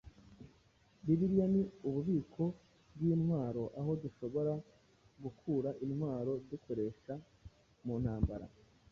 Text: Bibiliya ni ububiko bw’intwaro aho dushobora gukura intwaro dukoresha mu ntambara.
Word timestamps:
Bibiliya 1.05 1.45
ni 1.53 1.61
ububiko 1.87 2.43
bw’intwaro 2.95 3.63
aho 3.79 3.91
dushobora 4.03 4.53
gukura 5.23 5.69
intwaro 5.85 6.33
dukoresha 6.49 7.13
mu 7.85 7.95
ntambara. 8.03 8.45